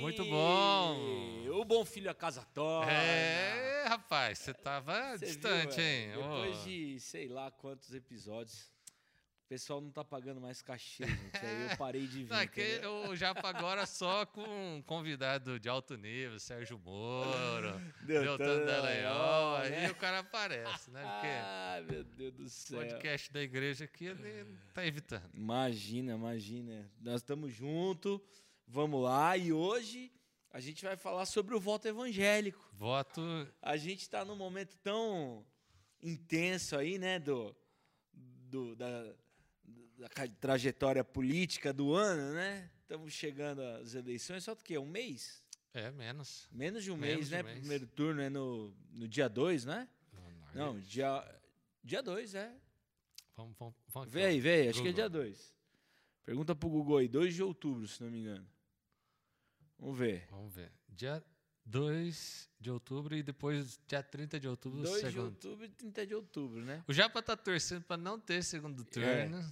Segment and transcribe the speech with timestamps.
[0.00, 1.48] Muito bom.
[1.50, 2.90] O bom filho a casa torna.
[2.90, 6.08] É, rapaz, você tava Cê distante, viu, hein?
[6.12, 6.64] Depois Ô.
[6.64, 8.72] de sei lá quantos episódios,
[9.44, 11.36] o pessoal não tá pagando mais cachê, gente.
[11.36, 12.30] Aí eu parei de vir.
[12.30, 14.42] Não, é que eu já agora só com
[14.76, 19.90] um convidado de alto nível, Sérgio Moro, Deltan Deltan Dallagnol, aí né?
[19.90, 21.02] o cara aparece, né?
[21.02, 22.78] Porque Ai, meu Deus do o céu.
[22.80, 25.30] podcast da igreja aqui ele tá evitando.
[25.34, 26.90] Imagina, imagina.
[27.00, 28.20] Nós estamos juntos,
[28.66, 29.36] vamos lá.
[29.36, 30.12] E hoje
[30.50, 32.68] a gente vai falar sobre o voto evangélico.
[32.72, 33.20] Voto.
[33.62, 35.44] A gente está num momento tão
[36.02, 37.54] intenso aí, né, do,
[38.12, 39.14] do- da,
[39.98, 40.08] da
[40.40, 42.70] trajetória política do ano, né?
[42.82, 44.78] Estamos chegando às eleições, só o quê?
[44.78, 45.42] Um mês?
[45.74, 46.48] É, menos.
[46.52, 47.42] Menos de um Menos mês, de um né?
[47.42, 47.58] mês.
[47.58, 49.88] Primeiro turno é no, no dia 2, né?
[50.54, 51.22] Não, dia
[51.84, 52.54] dia 2, é.
[53.36, 55.54] Vamos, vamos, vamos aqui, Vê aí, vê aí, acho que é dia 2.
[56.24, 58.46] Pergunta pro Google aí, 2 de outubro, se não me engano.
[59.78, 60.26] Vamos ver.
[60.30, 60.70] Vamos ver.
[60.88, 61.22] Dia
[61.64, 65.24] 2 de outubro e depois dia 30 de outubro, 2 de segundo.
[65.26, 66.82] outubro e 30 de outubro, né?
[66.86, 69.44] O Japa tá torcendo pra não ter segundo turno.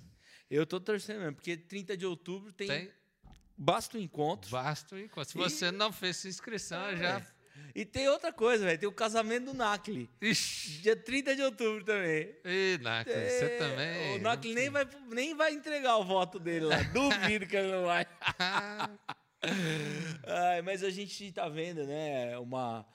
[0.50, 2.90] Eu tô torcendo mesmo, porque 30 de outubro tem, Tem
[3.56, 4.50] basta o encontro.
[4.50, 5.32] basta o encontro.
[5.32, 6.96] Se E- você não fez sua inscrição, É.
[6.96, 7.26] já.
[7.74, 10.08] E tem outra coisa, velho, tem o casamento do Nakli.
[10.20, 10.82] Ixi!
[10.82, 12.34] Dia 30 de outubro também.
[12.44, 14.16] Ih, você É, também.
[14.16, 16.76] O Nakli nem vai, nem vai entregar o voto dele lá.
[16.92, 18.06] Duvido que ele não vai.
[20.26, 22.86] Ai, mas a gente tá vendo, né, uma,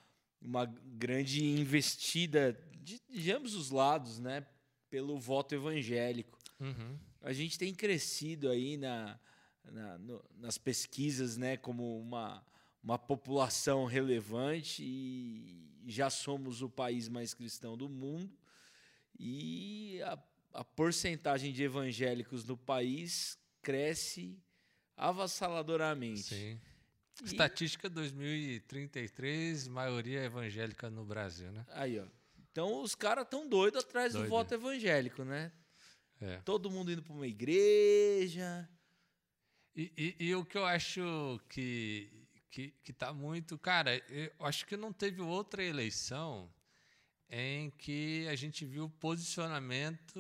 [0.41, 4.45] uma grande investida de, de ambos os lados, né,
[4.89, 6.37] pelo voto evangélico.
[6.59, 6.97] Uhum.
[7.21, 9.19] A gente tem crescido aí na,
[9.63, 12.43] na- no- nas pesquisas, né, como uma,
[12.83, 18.31] uma população relevante e já somos o país mais cristão do mundo
[19.17, 20.17] e a,
[20.53, 24.37] a porcentagem de evangélicos no país cresce
[24.99, 26.21] avassaladoramente.
[26.23, 26.59] Sim.
[27.21, 31.65] E- Estatística 2033, maioria evangélica no Brasil, né?
[31.71, 32.05] Aí, ó.
[32.51, 34.29] Então os caras tão doidos atrás do Doido.
[34.29, 35.51] voto evangélico, né?
[36.21, 36.37] É.
[36.45, 38.67] Todo mundo indo para uma igreja.
[39.75, 42.09] E, e- e o que eu acho que,
[42.51, 43.57] que, que tá muito.
[43.57, 46.49] Cara, eu acho que não teve outra eleição
[47.29, 50.19] em que a gente viu o posicionamento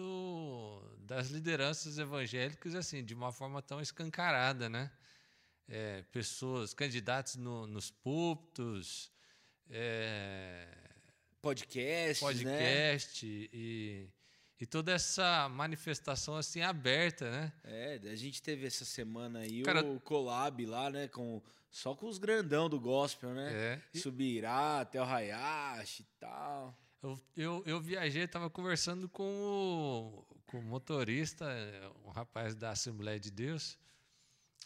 [1.09, 4.91] das lideranças evangélicas assim, de uma forma tão escancarada, né?
[5.67, 9.11] É, pessoas, candidatos no- nos púlpitos,
[9.71, 10.67] é,
[12.43, 12.59] né?
[12.59, 14.07] podcast e,
[14.59, 17.53] e toda essa manifestação assim aberta, né?
[17.63, 21.07] É, a gente teve essa semana aí Cara- o collab lá, né?
[21.07, 21.41] Com,
[21.71, 23.81] só com os grandão do gospel, né?
[23.93, 23.99] É.
[23.99, 26.77] Subirá, até o Hayashi e tal.
[27.01, 31.45] Eu, eu, eu viajei, estava conversando com o, com o motorista,
[32.03, 33.77] um rapaz da Assembleia de Deus,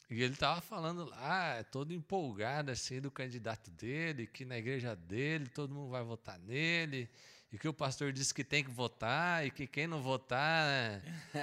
[0.10, 5.48] e ele estava falando lá, todo empolgado assim do candidato dele, que na igreja dele
[5.48, 7.10] todo mundo vai votar nele,
[7.52, 11.02] e que o pastor disse que tem que votar, e que quem não votar né,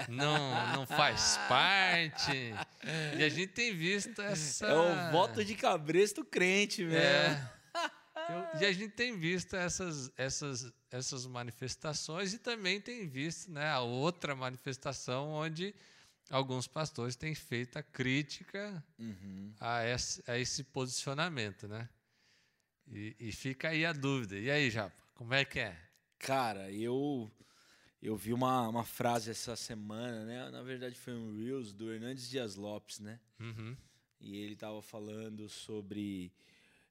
[0.08, 2.54] não, não faz parte.
[3.18, 4.66] E a gente tem visto essa.
[4.66, 6.96] É o voto de cabresto crente mesmo.
[6.96, 7.59] É.
[8.30, 13.68] Eu- e a gente tem visto essas, essas, essas manifestações e também tem visto né,
[13.70, 15.74] a outra manifestação onde
[16.30, 19.52] alguns pastores têm feito a crítica Uhum.
[19.58, 21.66] a esse, a esse posicionamento.
[21.68, 21.88] Né?
[22.86, 24.38] E, e fica aí a dúvida.
[24.38, 25.76] E aí, Japa, como é que é?
[26.18, 27.30] Cara, eu
[28.02, 30.48] eu vi uma, uma frase essa semana, né?
[30.50, 33.20] Na verdade foi um Reels do Hernandes Dias Lopes, né?
[33.38, 33.76] Uhum.
[34.18, 36.32] E ele estava falando sobre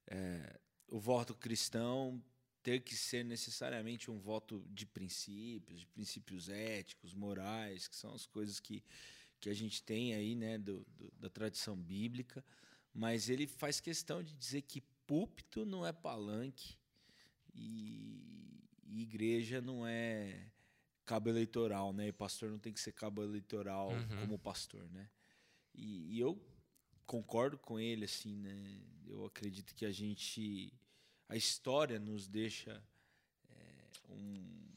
[0.08, 0.60] é,
[0.92, 2.22] o voto cristão
[2.62, 8.26] ter que ser necessariamente um voto de princípios, de princípios éticos, morais, que são as
[8.26, 8.84] coisas que,
[9.40, 12.44] que a gente tem aí, né, do, do- da tradição bíblica.
[12.94, 16.78] Mas ele faz questão de dizer que púlpito não é palanque
[17.54, 20.52] e, e igreja não é
[21.06, 22.08] cabo eleitoral, né?
[22.08, 24.18] E pastor não tem que ser cabo eleitoral Uhum.
[24.20, 25.10] como pastor, né?
[25.74, 26.36] E, e eu
[27.10, 28.80] concordo com ele, assim, né?
[29.08, 30.72] Eu acredito que a gente.
[31.28, 32.84] A história nos deixa
[33.50, 34.70] é, um,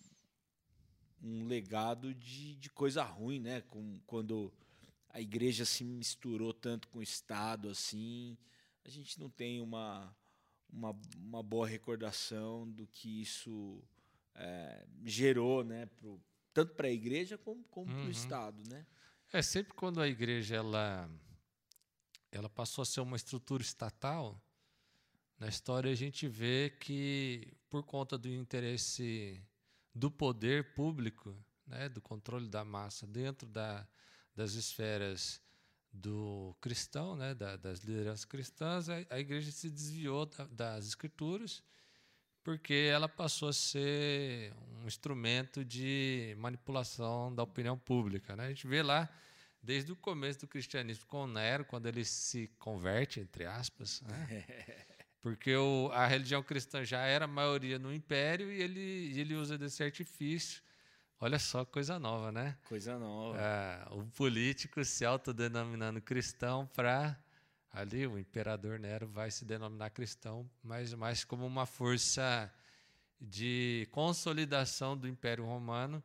[1.23, 3.61] um legado de, de coisa ruim, né?
[3.61, 4.50] Com, quando
[5.11, 8.37] a igreja se misturou tanto com o Estado, assim,
[8.82, 10.14] a gente não tem uma,
[10.73, 13.82] uma, uma boa recordação do que isso
[14.35, 15.85] é, gerou, né?
[15.85, 16.19] Pro,
[16.55, 18.08] tanto para a igreja como, como para Uhum.
[18.08, 18.87] o Estado, né?
[19.35, 21.11] É sempre quando a igreja ela,
[22.32, 24.43] ela passou a ser uma estrutura estatal,
[25.38, 29.40] na história a gente vê que por conta do interesse
[29.94, 31.37] do poder público,
[31.67, 33.87] né, do controle da massa dentro da,
[34.34, 35.40] das esferas
[35.93, 41.62] do cristão, né, da, das lideranças cristãs, a, a igreja se desviou da, das escrituras
[42.43, 48.35] porque ela passou a ser um instrumento de manipulação da opinião pública.
[48.35, 48.46] Né?
[48.46, 49.08] A gente vê lá,
[49.62, 54.44] desde o começo do cristianismo com Nero, quando ele se converte, entre aspas, né?
[55.23, 59.82] porque o, a religião cristã já era maioria no império e ele, ele usa desse
[59.82, 60.62] artifício.
[61.20, 62.59] Olha só, coisa nova, né?
[62.64, 63.38] Coisa nova.
[63.41, 67.17] É, o político se autodenominando cristão para
[67.73, 72.53] ali o imperador Nero vai se denominar cristão, mas mais como uma força
[73.20, 76.03] de consolidação do Império Romano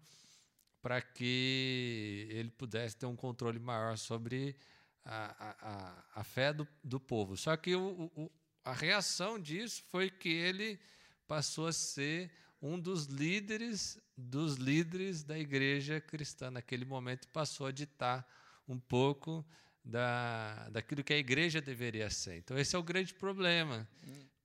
[0.87, 4.55] para que ele pudesse ter um controle maior sobre
[5.03, 7.35] a, a, a fé do, do povo.
[7.35, 8.31] Só que o, o,
[8.63, 10.79] a reação disso foi que ele
[11.27, 12.31] passou a ser
[12.61, 16.49] um dos líderes dos líderes da igreja cristã.
[16.49, 18.25] Naquele momento passou a ditar
[18.65, 19.45] um pouco
[19.83, 22.37] da, daquilo que a igreja deveria ser.
[22.37, 23.85] Então, esse é o grande problema.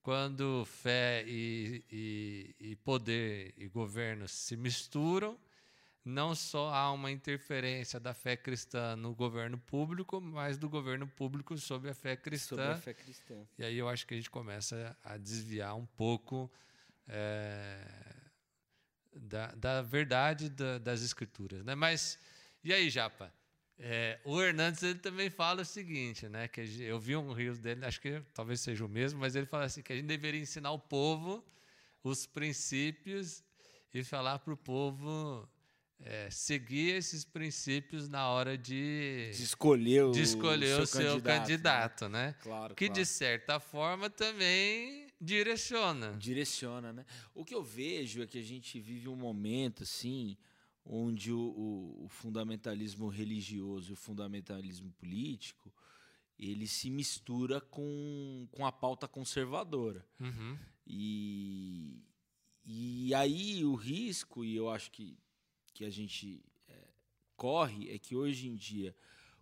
[0.02, 5.38] Quando fé e, e, e poder e governo se misturam,
[6.04, 11.56] não só há uma interferência da fé cristã no governo público, mas do governo público
[11.56, 12.56] sobre a fé cristã.
[12.56, 13.46] Sobre a fé cristã.
[13.58, 16.50] E aí eu acho que a gente começa a desviar um pouco
[17.06, 17.84] é,
[19.14, 21.64] da, da verdade da, das escrituras.
[21.64, 21.74] Né?
[21.74, 22.18] Mas,
[22.64, 23.32] e aí, Japa?
[23.78, 26.46] É, o Hernandes ele também fala o seguinte, né?
[26.46, 29.64] Que eu vi um rio dele, acho que talvez seja o mesmo, mas ele fala
[29.64, 31.44] assim que a gente deveria ensinar o povo
[32.04, 33.42] os princípios
[33.94, 35.48] e falar para o povo
[36.04, 41.40] é, seguir esses princípios na hora de, de escolher o, de escolher o seu, candidato,
[41.40, 42.26] candidato né?
[42.26, 42.36] né?
[42.42, 43.00] Claro, que claro.
[43.00, 46.16] de certa forma também direciona.
[46.18, 47.06] Direciona, né?
[47.34, 50.36] O que eu vejo é que a gente vive um momento assim
[50.84, 55.72] onde o, o, o, fundamentalismo religioso e o fundamentalismo político
[56.38, 60.04] ele se mistura com, com a pauta conservadora.
[60.18, 60.58] Uhum.
[60.84, 62.02] E,
[62.64, 65.16] e aí o risco, e eu acho que,
[65.72, 66.88] que a gente é,
[67.36, 68.94] corre, é que hoje em dia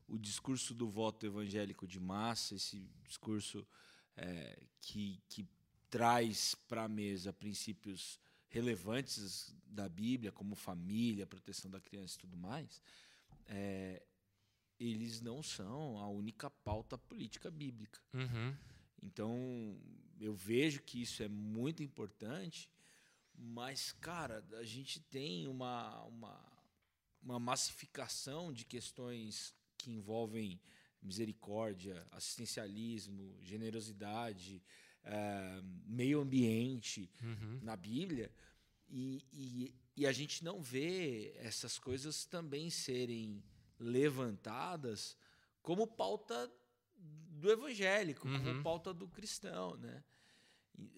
[0.06, 3.67] o discurso do voto evangélico de massa, esse discurso
[4.17, 5.47] é, que, que
[5.88, 8.19] traz para a mesa princípios
[8.49, 12.82] relevantes da Bíblia, como família, proteção da criança e tudo mais,
[13.47, 14.03] é,
[14.79, 18.00] eles não são a única pauta política bíblica.
[18.12, 18.55] Uhum.
[19.03, 19.79] Então,
[20.21, 22.69] eu vejo que isso é muito importante,
[23.40, 26.62] mas, cara, a gente tem uma, uma,
[27.22, 30.60] uma massificação de questões que envolvem
[31.02, 34.62] misericórdia, assistencialismo, generosidade,
[35.02, 37.58] é, meio ambiente uhum.
[37.62, 38.31] na Bíblia
[38.87, 43.43] e, e, e, a gente não vê essas coisas também serem
[43.78, 45.16] levantadas
[45.62, 46.52] como pauta
[46.96, 48.38] do evangélico, uhum.
[48.38, 50.04] como pauta do cristão, né?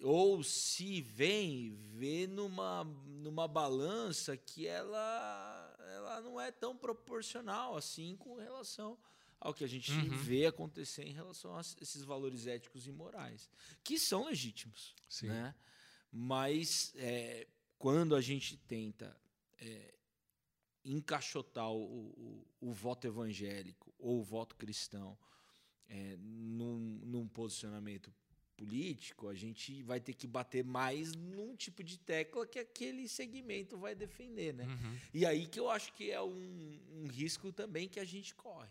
[0.01, 8.15] Ou se vem, vê numa, numa balança que ela, ela não é tão proporcional assim
[8.15, 8.97] com relação
[9.39, 10.17] ao que a gente uhum.
[10.17, 13.49] vê acontecer em relação a esses valores éticos e morais,
[13.83, 14.95] que são legítimos.
[15.09, 15.27] Sim.
[15.27, 15.53] Né?
[16.09, 17.45] Mas é,
[17.77, 19.19] quando a gente tenta
[19.59, 19.93] é,
[20.85, 25.17] encaixotar o, o, o, voto evangélico ou o voto cristão
[25.89, 28.13] é, num, num posicionamento
[28.55, 33.77] político, a gente vai ter que bater mais num tipo de tecla que aquele segmento
[33.77, 34.65] vai defender, né?
[34.65, 34.97] Uhum.
[35.13, 38.69] E aí que eu acho que é um, um risco também que a gente corre.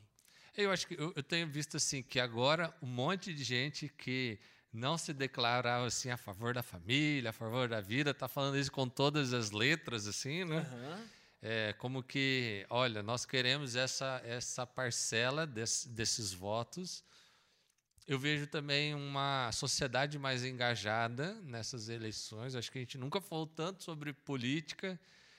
[0.57, 4.39] Eu acho que eu, eu tenho visto assim que agora um monte de gente que
[4.73, 8.73] não se declarava assim a favor da família, a favor da vida, está falando isso
[8.73, 10.61] com todas as letras assim, né?
[10.61, 11.09] Uhum.
[11.45, 17.05] É, como que, olha, nós queremos essa essa parcela desse, desses votos.
[18.07, 22.55] Eu vejo também uma sociedade mais engajada nessas eleições.
[22.55, 24.99] Acho que a gente nunca falou tanto sobre política,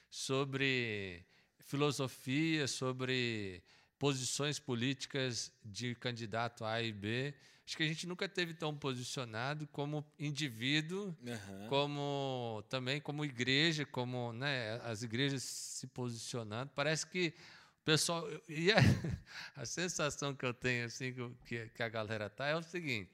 [0.10, 1.26] sobre
[1.60, 3.62] filosofia, sobre
[4.00, 7.34] posições políticas de candidato A e B.
[7.66, 11.68] Acho que a gente nunca teve tão posicionado como indivíduo, uhum.
[11.68, 16.72] como também como igreja, como né, as igrejas se posicionando.
[16.76, 17.34] Parece que
[17.84, 18.78] pessoal e a,
[19.56, 21.14] a sensação que eu tenho assim
[21.46, 23.12] que, que a galera tá é o seguinte,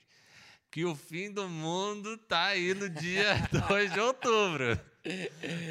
[0.71, 3.35] que o fim do mundo tá aí no dia
[3.67, 4.79] 2 de outubro.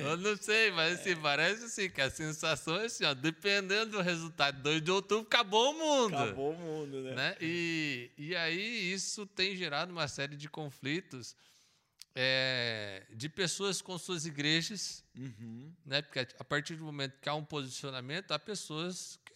[0.00, 4.00] Eu não sei, mas assim, parece assim, que a sensação é assim, ó, dependendo do
[4.00, 6.17] resultado de 2 de outubro, acabou o mundo.
[6.17, 7.14] Acabou o mundo, né?
[7.14, 7.37] né?
[7.40, 11.37] E, e aí isso tem gerado uma série de conflitos
[12.20, 15.72] é, de pessoas com suas igrejas, uhum.
[15.87, 16.02] né?
[16.02, 19.32] Porque a partir do momento que há um posicionamento, há pessoas que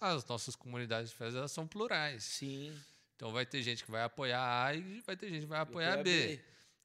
[0.00, 2.22] as nossas comunidades de fé são plurais.
[2.22, 2.72] Sim.
[3.16, 6.04] Então vai ter gente que vai apoiar A e vai ter gente que vai apoiar
[6.04, 6.40] B.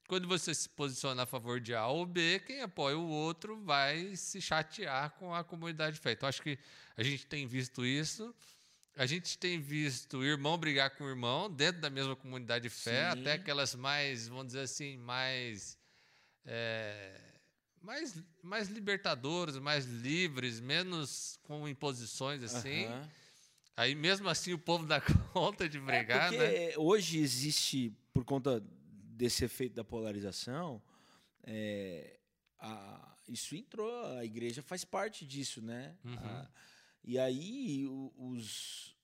[0.07, 4.15] Quando você se posiciona a favor de A ou B, quem apoia o outro vai
[4.15, 6.13] se chatear com a comunidade de fé.
[6.13, 6.57] Então acho que
[6.97, 8.33] a gente tem visto isso.
[8.99, 13.21] A gente tem visto irmão brigar com irmão dentro da mesma comunidade de fé, Sim.
[13.21, 15.77] até aquelas mais, vamos dizer assim, mais.
[16.45, 17.17] É,
[17.81, 22.87] mais, mais libertadoras, mais livres, menos com imposições assim.
[23.77, 24.99] Aí mesmo assim o povo dá
[25.31, 26.77] conta de brigar, é né?
[26.77, 28.61] hoje existe, por conta
[29.15, 30.81] desse efeito da polarização,
[31.43, 32.19] é,
[32.59, 35.95] a- isso entrou, a igreja faz parte disso, né?
[36.03, 36.15] Uhum.
[36.19, 36.49] A-
[37.03, 37.85] e aí
[38.17, 38.95] os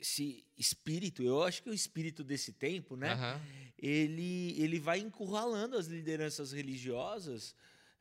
[0.00, 3.12] esse espírito, eu acho que o espírito desse tempo, né?
[3.14, 3.40] Aham.
[3.76, 7.52] ele, ele vai encurralando as lideranças religiosas,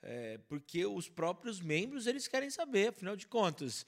[0.03, 3.85] é, porque os próprios membros eles querem saber, afinal de contas, o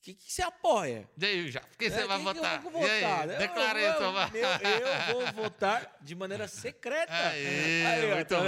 [0.00, 1.06] que, que você apoia?
[1.18, 1.60] E aí, já?
[1.78, 2.62] Quem você É, vai quem que eu votar?
[2.62, 3.28] vou E aí, votar?
[3.28, 7.12] Eu- declara eu, aí, sua eu, eu, eu vou votar de maneira secreta.
[7.12, 8.46] Aê, Aí, ó, muito tá bom.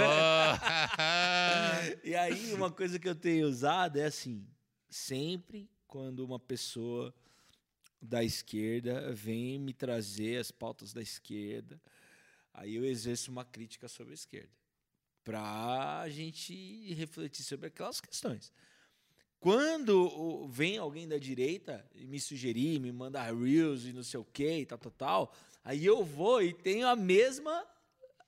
[2.03, 4.43] E aí, uma coisa que eu tenho usado é assim:
[4.89, 7.13] sempre quando uma pessoa
[8.01, 11.79] da esquerda vem me trazer as pautas da esquerda,
[12.53, 14.49] aí eu exerço uma crítica sobre a esquerda,
[15.21, 18.53] para a gente refletir sobre aquelas questões.
[19.37, 24.23] Quando vem alguém da direita e me sugerir, me mandar reels e não sei o
[24.23, 27.67] que tal, tal, tal, aí eu vou e tenho a mesma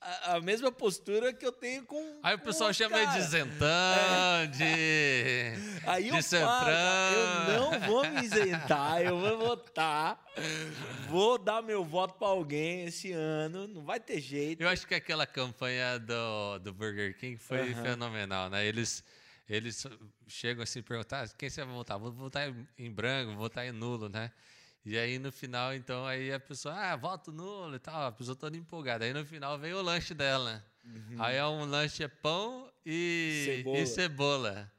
[0.04, 3.08] a, a mesma postura que eu tenho com Aí o com pessoal os chama ele
[3.08, 3.22] de cara.
[3.30, 5.54] zentão, de...
[5.88, 10.24] Aí eu de falo, cara, eu não vou me isentar, eu vou votar,
[11.10, 14.62] vou dar meu voto para alguém esse ano, não vai ter jeito.
[14.62, 17.84] Eu acho que aquela campanha do, do Burger King foi Aham.
[17.84, 18.66] fenomenal, né?
[18.66, 19.04] Eles,
[19.50, 19.86] eles
[20.28, 22.00] chegam assim perguntam, "Ah, quem você vai votar?
[22.00, 24.32] Vou votar em branco, vou votar em nulo, né?
[24.86, 28.36] E aí no final, então, aí a pessoa, ah, voto nulo e tal, a pessoa
[28.36, 29.06] toda empolgada.
[29.06, 30.63] Aí no final vem o lanche dela.
[31.20, 33.80] Aí é um lanche é pão e Cebola.
[33.80, 34.72] e cebola.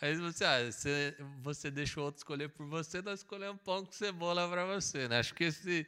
[0.00, 3.90] Aí você, ah, você, você deixa o outro escolher por você, nós escolhemos pão com
[3.90, 5.18] cebola para você, né?
[5.18, 5.84] Acho que esse,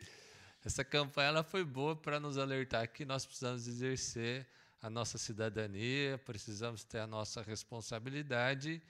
[0.65, 4.45] essa campanha ela foi boa para nos alertar que nós precisamos exercer
[4.83, 8.83] a nossa cidadania, precisamos ter a nossa responsabilidade.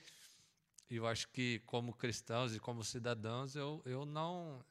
[0.88, 4.64] E eu acho que, como cristãos e como cidadãos, eu, eu não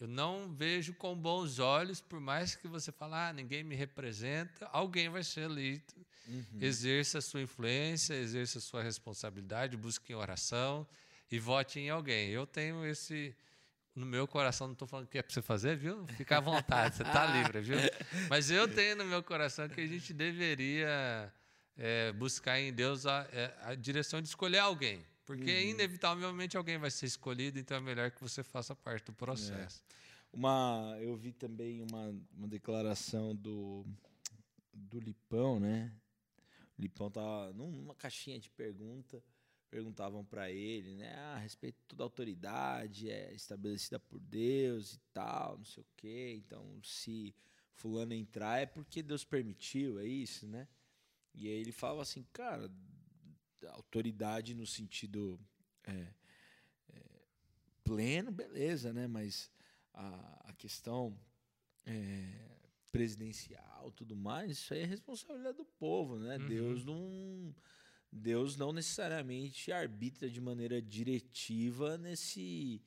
[0.00, 4.66] eu não vejo com bons olhos, por mais que você fale, ah, ninguém me representa,
[4.72, 5.94] alguém vai ser eleito.
[6.26, 6.58] Uhum.
[6.60, 10.86] Exerça a sua influência, exerça a sua responsabilidade, busque em oração
[11.30, 12.30] e vote em alguém.
[12.30, 13.34] Eu tenho esse
[13.94, 16.04] no meu coração, não estou falando que é para você fazer, viu?
[16.16, 17.76] Fica à vontade, você está livre, viu?
[18.28, 21.32] Mas eu tenho no meu coração que a gente deveria
[21.76, 25.04] é, buscar em Deus a, é, a direção de escolher alguém.
[25.24, 29.82] Porque inevitavelmente alguém vai ser escolhido, então é melhor que você faça parte do processo.
[30.32, 33.86] Uma, eu vi também uma, uma declaração do,
[34.72, 35.92] do Lipão, né?
[36.76, 39.22] O Lipão tá numa caixinha de pergunta,
[39.70, 41.14] perguntavam para ele, né?
[41.16, 45.82] Ah, a respeito de toda a autoridade é estabelecida por Deus e tal, não sei
[45.82, 46.34] o quê.
[46.36, 47.34] Então, se
[47.72, 50.68] fulano entrar é porque Deus permitiu, é isso, né?
[51.34, 52.70] E aí ele falava assim, cara,
[53.68, 55.38] autoridade no sentido
[55.84, 56.06] é,
[56.90, 57.02] é,
[57.82, 59.06] pleno, beleza, né?
[59.06, 59.50] Mas
[59.92, 61.18] a, a questão
[61.86, 62.58] é,
[62.90, 66.36] presidencial, tudo mais, isso aí é responsabilidade do povo, né?
[66.38, 66.46] Uhum.
[66.48, 67.54] Deus não
[68.16, 72.80] Deus não necessariamente arbitra de maneira diretiva nesse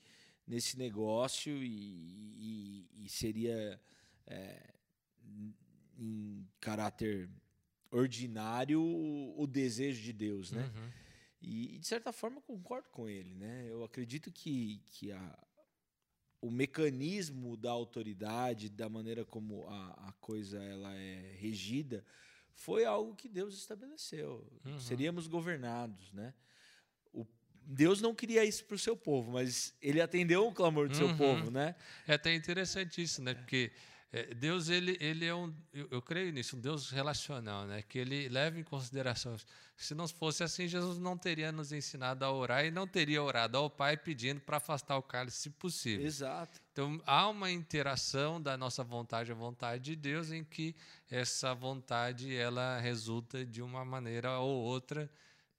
[0.45, 3.81] nesse negócio e, e- e seria
[4.25, 4.73] é,
[5.97, 7.29] em caráter
[7.97, 10.63] ordinário o, desejo de Deus, né?
[10.63, 10.89] Uhum.
[11.41, 13.67] E, e, de certa forma eu concordo com ele, né?
[13.69, 15.39] Eu acredito que, que a,
[16.41, 22.03] o mecanismo da autoridade, da maneira como a, a coisa ela é regida,
[22.53, 24.45] foi algo que Deus estabeleceu.
[24.65, 24.79] Uhum.
[24.79, 26.33] Seríamos governados, né?
[27.13, 27.25] O,
[27.63, 31.07] Deus não queria isso para o seu povo, mas ele atendeu o clamor do seu
[31.07, 31.17] Uhum.
[31.17, 31.75] povo, né?
[32.07, 33.33] É até interessante isso, né?
[33.33, 33.96] Porque é,
[34.37, 37.81] Deus, ele, ele é um, eu, eu creio nisso, um Deus relacional, né?
[37.81, 39.35] Que ele leva em consideração.
[39.75, 43.57] Se não fosse assim, Jesus não teria nos ensinado a orar e não teria orado
[43.57, 46.05] ao Pai pedindo para afastar o cálice, se possível.
[46.05, 46.59] Exato.
[46.71, 50.73] Então, há uma interação da nossa vontade à vontade de Deus em que
[51.11, 55.11] essa vontade ela resulta de uma maneira ou outra,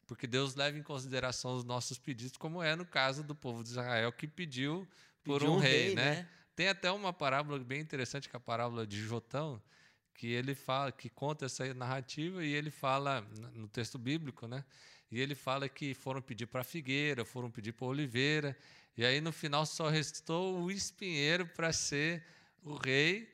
[0.06, 3.70] porque Deus leva em consideração os nossos pedidos, como é no caso do povo de
[3.70, 4.88] Israel que pediu
[5.22, 6.26] por Pediu um, rei, né?
[6.58, 9.62] Tem até uma parábola bem interessante, que é a parábola de Jotão,
[10.12, 13.20] que ele fala, que conta essa narrativa e ele fala
[13.54, 14.64] no texto bíblico, né?
[15.08, 18.58] E ele fala que foram pedir para figueira, foram pedir para oliveira,
[18.96, 22.24] e aí no final só restou o espinheiro para ser
[22.64, 23.32] o rei.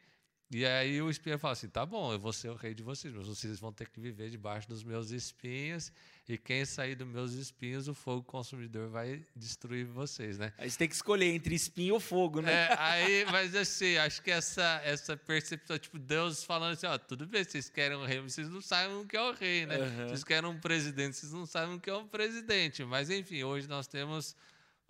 [0.50, 3.14] E aí o espinheiro fala assim: tá bom, eu vou ser o rei de vocês,
[3.14, 5.90] mas vocês vão ter que viver debaixo dos meus espinhos,
[6.26, 10.54] e quem sair dos meus espinhos, o fogo consumidor vai destruir vocês, né?
[10.57, 12.50] Aí você tem que escolher entre espinho ou fogo, né?
[12.52, 17.26] É, aí, mas assim, acho que essa, essa percepção, tipo, Deus falando assim: ó, tudo
[17.26, 19.76] bem, vocês querem um rei, mas vocês não sabem o que é o rei, né?
[19.76, 20.09] Uhum.
[20.09, 22.83] Vocês querem um presidente, vocês não sabem o que é um presidente.
[22.85, 24.35] Mas enfim, hoje nós temos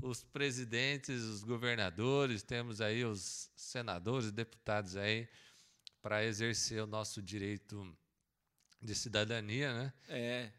[0.00, 5.28] os presidentes, os governadores, temos aí os senadores, deputados aí
[6.00, 7.96] para exercer o nosso direito
[8.80, 9.92] de cidadania, né?
[10.08, 10.52] É.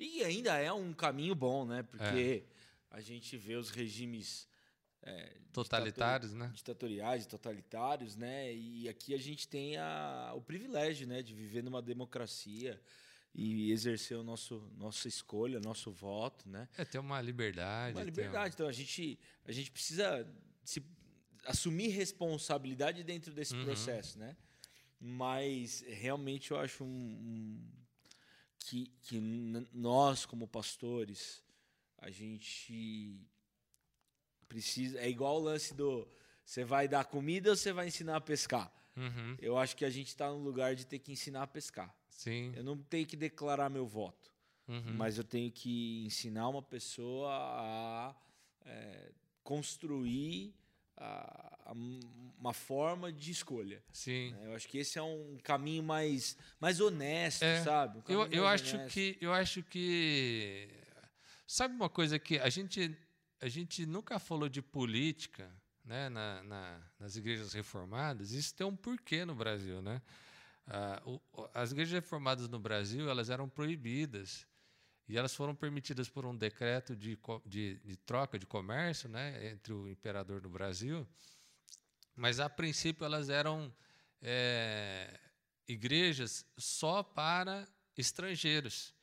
[0.00, 1.82] E ainda é um caminho bom, né?
[1.82, 2.96] Porque é.
[2.96, 4.48] a gente vê os regimes
[5.02, 6.50] é, totalitários, né?
[6.54, 8.52] Ditatoriais, totalitários, né?
[8.54, 12.80] E aqui a gente tem a, o privilégio, né, de viver numa democracia
[13.34, 16.68] e exercer o nosso nossa escolha, nosso voto, né?
[16.76, 17.96] É ter uma liberdade.
[17.96, 18.54] Uma liberdade.
[18.54, 20.26] Então a gente a gente precisa
[20.64, 20.82] se,
[21.44, 23.64] assumir responsabilidade dentro desse uhum.
[23.64, 24.36] processo, né?
[24.98, 27.70] Mas realmente eu acho um, um,
[28.60, 29.20] que, que
[29.72, 31.42] nós, como pastores,
[31.98, 33.20] a gente
[34.48, 34.98] precisa.
[35.00, 36.06] É igual o lance do.
[36.44, 38.72] Você vai dar comida ou você vai ensinar a pescar?
[38.96, 39.36] Uhum.
[39.40, 41.94] Eu acho que a gente está no lugar de ter que ensinar a pescar.
[42.08, 42.52] Sim.
[42.54, 44.30] Eu não tenho que declarar meu voto,
[44.68, 44.94] uhum.
[44.94, 48.14] mas eu tenho que ensinar uma pessoa a
[48.66, 49.12] é,
[49.42, 50.54] construir
[51.00, 51.72] a, a,
[52.38, 53.82] uma forma de escolha.
[53.92, 54.32] Sim.
[54.32, 54.46] Né?
[54.46, 57.98] Eu acho que esse é um caminho mais, mais honesto, é, sabe?
[57.98, 60.68] Um eu, eu acho que eu acho que
[61.46, 62.96] sabe uma coisa que a gente
[63.40, 65.50] a gente nunca falou de política,
[65.84, 66.08] né?
[66.10, 68.32] Na, na, nas igrejas reformadas.
[68.32, 70.02] Isso tem um porquê no Brasil, né?
[70.66, 71.20] Ah, o,
[71.54, 74.46] as igrejas reformadas no Brasil elas eram proibidas
[75.10, 79.72] e elas foram permitidas por um decreto de, de, de, troca de comércio né, entre
[79.72, 81.04] o imperador do Brasil,
[82.14, 83.74] mas a princípio elas eram
[84.22, 85.18] é,
[85.66, 88.94] igrejas só para estrangeiros.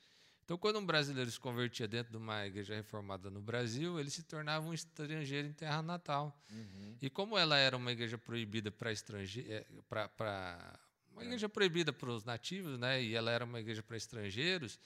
[0.46, 4.24] Então, quando um brasileiro se convertia dentro de uma igreja reformada no Brasil, ele se
[4.24, 6.42] tornava um estrangeiro em terra natal.
[6.50, 6.96] Uhum.
[7.02, 10.80] E como ela era uma igreja proibida para estrangeiros, para
[11.12, 14.80] uma igreja proibida para os nativos, né, e ela era uma igreja para estrangeiros,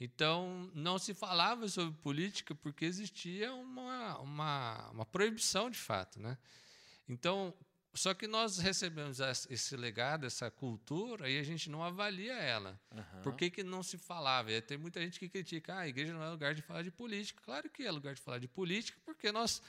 [0.00, 6.18] então, não se falava sobre política porque existia uma, uma, uma proibição de fato.
[6.18, 6.38] Né?
[7.06, 7.54] Então,
[7.92, 12.80] só que nós recebemos esse legado, essa cultura, e a gente não avalia ela.
[12.94, 13.22] Uhum.
[13.22, 14.50] Por que, que não se falava?
[14.50, 16.90] E tem muita gente que critica, ah, a igreja não é lugar de falar de
[16.90, 17.42] política.
[17.44, 19.60] Claro que é lugar de falar de política, porque nós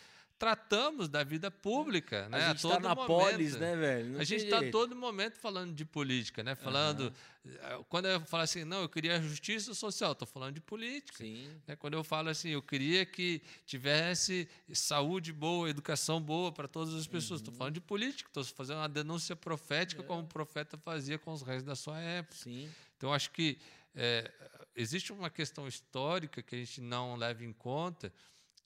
[0.41, 2.45] tratamos da vida pública, né?
[2.45, 3.07] A gente está na momento.
[3.07, 4.09] polis, né, velho?
[4.13, 6.55] Não a gente está todo momento falando de política, né?
[6.55, 7.13] Falando,
[7.45, 7.83] uhum.
[7.87, 11.19] quando eu falo assim, não, eu queria justiça social, estou falando de política.
[11.19, 11.47] Sim.
[11.67, 11.75] Né?
[11.75, 17.05] Quando eu falo assim, eu queria que tivesse saúde boa, educação boa para todas as
[17.05, 17.59] pessoas, estou uhum.
[17.59, 20.05] falando de política, estou fazendo uma denúncia profética, é.
[20.05, 22.35] como o profeta fazia com os reis da sua época.
[22.35, 22.67] Sim.
[22.97, 23.59] Então acho que
[23.93, 24.31] é,
[24.75, 28.11] existe uma questão histórica que a gente não leva em conta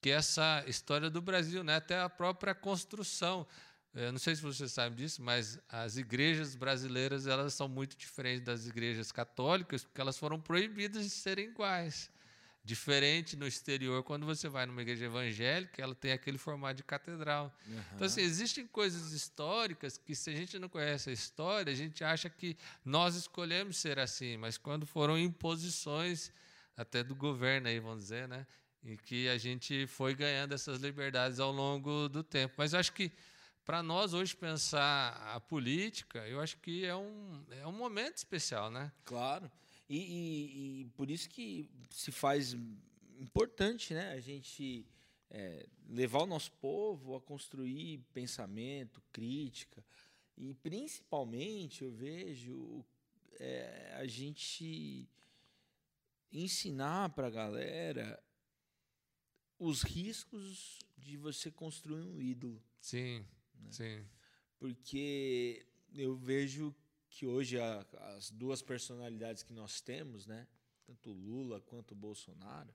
[0.06, 1.78] que essa história do Brasil, né?
[1.78, 3.48] até a própria construção.
[3.92, 8.42] Eu não sei se você sabe disso, mas as igrejas brasileiras elas são muito diferentes
[8.42, 12.12] das igrejas católicas, porque elas foram proibidas de serem iguais.
[12.64, 17.52] Diferente no exterior, quando você vai numa igreja evangélica, ela tem aquele formato de catedral.
[17.66, 17.82] Uhum.
[17.96, 22.04] Então, assim, existem coisas históricas que, se a gente não conhece a história, a gente
[22.04, 26.32] acha que nós escolhemos ser assim, mas quando foram imposições
[26.78, 28.46] até do governo aí, vamos dizer, né?
[28.86, 32.54] E que a gente foi ganhando essas liberdades ao longo do tempo.
[32.58, 33.12] Mas eu acho que
[33.66, 38.70] para nós hoje pensar a política, eu acho que é um, é um momento especial,
[38.70, 38.92] né?
[39.04, 39.52] Claro.
[39.90, 42.56] E, e, e por isso que se faz
[43.20, 44.14] importante, né?
[44.14, 44.86] A gente
[45.32, 49.84] é, levar o nosso povo a construir pensamento, crítica
[50.38, 52.86] e principalmente eu vejo
[53.40, 55.10] é, a gente
[56.32, 58.22] ensinar para a galera
[59.60, 62.62] os riscos de você construir um ídolo.
[62.80, 63.72] Sim, né?
[63.72, 64.06] sim.
[64.58, 66.76] Porque eu vejo
[67.10, 70.48] que hoje a, as duas personalidades que nós temos, né,
[70.86, 72.74] tanto o Lula quanto o Bolsonaro,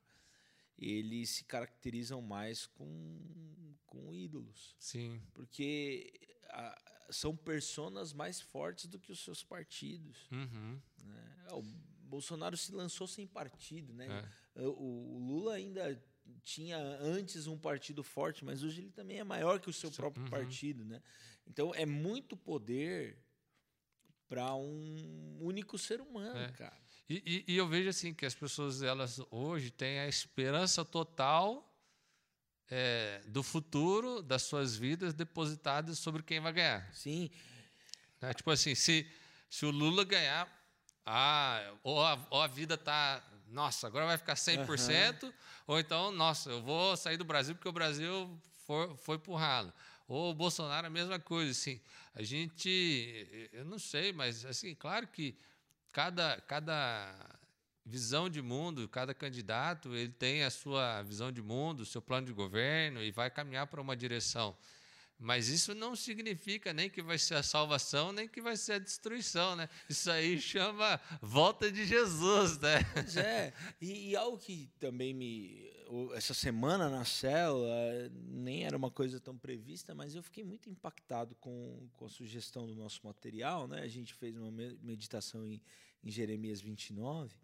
[0.78, 4.74] eles se caracterizam mais com, com ídolos.
[4.78, 5.20] Sim.
[5.34, 6.10] Porque
[6.48, 10.28] a, são personas mais fortes do que os seus partidos.
[10.30, 10.80] Uhum.
[11.04, 11.46] Né?
[11.52, 14.26] O Bolsonaro se lançou sem partido, né?
[14.56, 14.62] É.
[14.62, 16.02] O, o Lula ainda
[16.40, 20.24] tinha antes um partido forte, mas hoje ele também é maior que o seu próprio
[20.24, 20.30] uhum.
[20.30, 21.02] partido, né?
[21.46, 23.18] Então é muito poder
[24.28, 26.52] para um único ser humano, É.
[26.52, 26.78] cara.
[27.08, 31.66] E, e- e eu vejo assim que as pessoas elas hoje têm a esperança total
[32.70, 36.88] é, do futuro das suas vidas depositadas sobre quem vai ganhar.
[36.94, 37.28] Sim,
[38.20, 38.32] né?
[38.32, 39.10] Tipo assim, se,
[39.48, 40.48] se o Lula ganhar,
[41.04, 43.18] ah, ou a, ou a vida tá,
[43.50, 45.32] nossa, agora vai ficar 100%,
[45.66, 49.72] ou então, nossa, eu vou sair do Brasil porque o Brasil for, foi pro ralo.
[50.06, 51.80] Ou o Bolsonaro, a mesma coisa, assim.
[52.14, 55.36] A gente, eu não sei, mas, assim, claro que
[55.92, 57.38] cada, cada
[57.84, 62.26] visão de mundo, cada candidato, ele tem a sua visão de mundo, o seu plano
[62.26, 64.56] de governo e vai caminhar para uma direção.
[65.22, 68.78] Mas isso não significa nem que vai ser a salvação, nem que vai ser a
[68.78, 69.68] destruição, né?
[69.86, 72.82] Isso aí chama volta de Jesus, né?
[72.94, 75.70] Pois é, e, e algo que também me.
[76.14, 77.68] Essa semana na célula,
[78.12, 82.66] nem era uma coisa tão prevista, mas eu fiquei muito impactado com, com a sugestão
[82.66, 83.68] do nosso material.
[83.68, 83.82] Né?
[83.82, 85.60] A gente fez uma me- meditação em,
[86.02, 87.36] em Jeremias 29,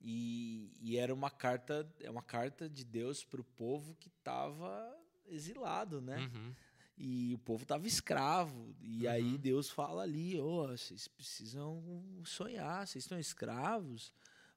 [0.00, 4.98] e, e era uma carta, é uma carta de Deus para o povo que estava
[5.28, 6.18] exilado, né?
[6.18, 6.54] Uhum.
[7.04, 8.76] E o povo estava escravo.
[8.80, 9.36] E aí Uhum.
[9.36, 11.82] Deus fala ali: ó, vocês precisam
[12.24, 14.12] sonhar, vocês estão escravos,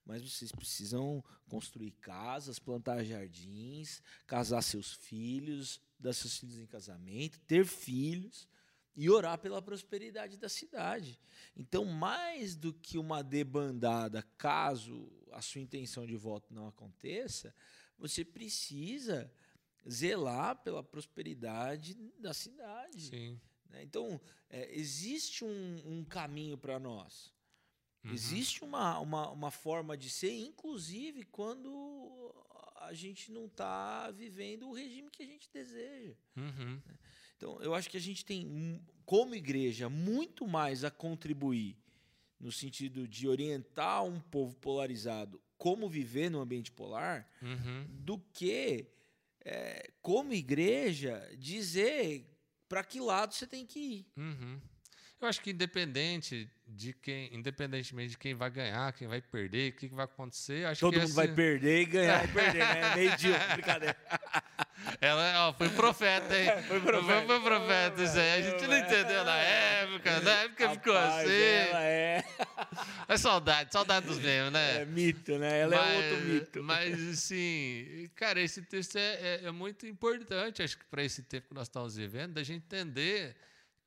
[0.06, 7.40] mas vocês precisam construir casas, plantar jardins, casar seus filhos, dar seus filhos em casamento,
[7.48, 8.48] ter filhos
[8.96, 11.20] e orar pela prosperidade da cidade.
[11.58, 17.56] Então, mais do que uma debandada, caso a sua intenção de voto não aconteça,
[17.98, 19.32] você precisa
[19.90, 23.02] zelar pela prosperidade da cidade.
[23.10, 23.40] Sim.
[23.70, 23.84] né?
[23.84, 24.20] Então,
[24.50, 27.34] é, existe um, um caminho para nós.
[28.04, 28.14] Uhum.
[28.14, 32.34] Existe uma, uma, uma forma de ser, inclusive quando
[32.78, 36.14] a gente não está vivendo o regime que a gente deseja.
[36.36, 36.82] Uhum.
[37.38, 41.78] Então, eu acho que a gente tem, como igreja, muito mais a contribuir
[42.40, 47.88] no sentido de orientar um povo polarizado como viver no ambiente polar, Uhum.
[47.90, 48.86] do que,
[49.46, 52.26] é, como igreja, dizer
[52.68, 54.08] para que lado você tem que ir.
[54.18, 54.60] Uhum.
[55.22, 59.76] Eu acho que independente de quem, independentemente de quem vai ganhar, quem vai perder, o
[59.76, 62.60] que, que vai acontecer, acho Todo que mundo vai assim- perder e ganhar e perder,
[62.60, 62.96] né?
[62.96, 63.96] Meio dia, brincadeira.
[65.00, 66.50] Ela ó, foi profeta, hein?
[66.68, 67.26] Foi profeta.
[67.26, 68.32] Foi, profeta isso aí.
[68.34, 71.34] A gente não entendeu na época, na época ficou Rapaz, assim.
[71.34, 72.25] Ela é,
[73.08, 74.82] É saudade, saudade dos memes, né?
[74.82, 75.60] é mito, né?
[75.62, 76.64] Ela é outro mito.
[76.64, 81.50] Mas, assim, cara, esse texto é, é- é muito importante, acho que para esse tempo
[81.50, 83.36] que nós estamos vivendo, da gente entender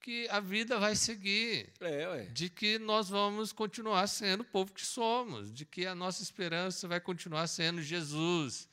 [0.00, 2.24] que a vida vai seguir, É, ué.
[2.26, 6.86] de que nós vamos continuar sendo o povo que somos, de que a nossa esperança
[6.86, 8.68] vai continuar sendo Jesus.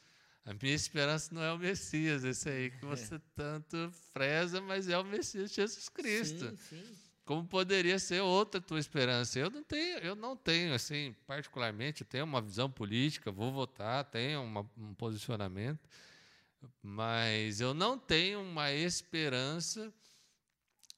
[0.45, 4.95] A minha esperança não é o Messias, esse aí que você tanto preza, mas é
[4.95, 6.55] o Messias Jesus Cristo.
[6.69, 6.95] Sim, sim.
[7.25, 9.39] Como poderia ser outra tua esperança?
[9.39, 14.05] Eu não tenho, eu não tenho assim, particularmente, eu tenho uma visão política, vou votar,
[14.05, 15.89] tenho uma- um posicionamento,
[16.83, 19.91] mas eu não tenho uma esperança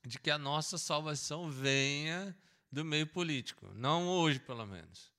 [0.06, 2.36] de que a nossa salvação venha
[2.70, 5.12] do meio político, não hoje, pelo menos.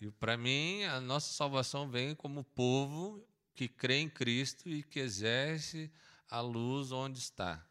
[0.00, 3.22] E para mim, a nossa salvação vem como povo
[3.54, 5.90] que crê em Cristo e que exerce
[6.28, 7.64] a luz onde está.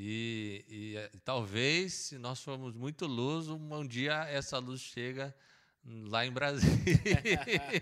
[0.00, 5.34] E, e, eh, talvez, se nós formos muito luz, um, dia essa luz chega
[5.84, 7.20] lá em Brasília.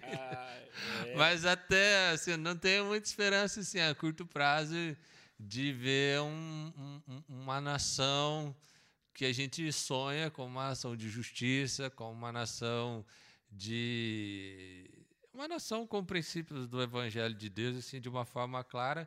[0.03, 0.69] É.
[1.15, 4.75] Mas até assim, não tenho muita esperança assim, a curto prazo
[5.39, 6.73] de ver um-
[7.07, 8.57] um- uma nação
[9.13, 13.05] que a gente sonha como uma nação de justiça, como uma nação
[13.51, 14.89] de
[15.35, 19.07] uma nação com princípios do evangelho de Deus assim de uma forma clara,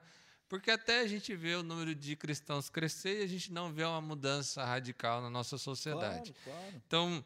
[0.50, 3.84] porque até a gente vê o número de cristãos crescer e a gente não vê
[3.84, 6.34] uma mudança radical na nossa sociedade.
[6.44, 6.84] Claro, claro.
[6.88, 7.24] Então,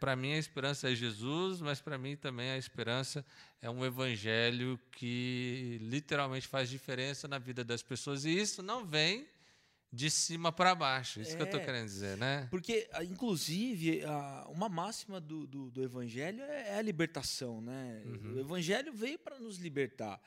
[0.00, 3.24] para mim a esperança é Jesus, mas para mim também a esperança
[3.60, 8.24] é um evangelho que literalmente faz diferença na vida das pessoas.
[8.24, 9.28] E isso não vem
[9.94, 11.20] de cima para baixo.
[11.20, 11.64] Isso que eu estou É.
[11.64, 12.46] querendo dizer, né?
[12.50, 18.02] Porque, ah, inclusive, a- uma máxima do, do, do Evangelho é é a libertação, né?
[18.06, 18.34] Uhum.
[18.36, 20.18] O Evangelho veio para nos libertar.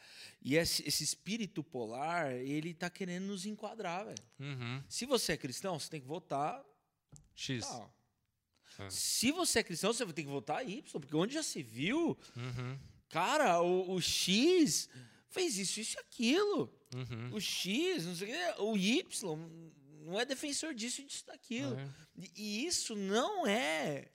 [0.41, 4.17] E esse, esse espírito polar, ele está querendo nos enquadrar, velho.
[4.39, 4.83] Uhum.
[4.87, 6.63] Se você é cristão, você tem que votar
[7.33, 7.65] X.
[8.77, 8.89] É.
[8.89, 12.15] Se você é cristão, você vai ter que votar Y, porque onde já se viu,
[12.35, 12.77] Uhum.
[13.09, 14.89] cara, o, o X
[15.29, 16.71] fez isso, isso e aquilo.
[16.93, 17.33] Uhum.
[17.33, 19.03] O X, não sei o Y
[20.05, 21.77] não é defensor disso e disso daquilo.
[21.77, 21.89] É.
[22.15, 24.07] E, e isso não é